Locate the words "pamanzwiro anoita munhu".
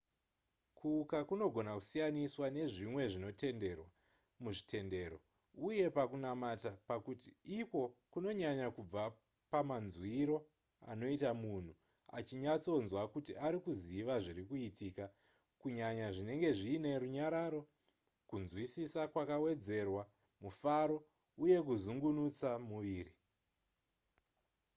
9.51-11.73